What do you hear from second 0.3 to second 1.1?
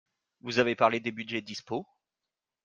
Vous avez parlé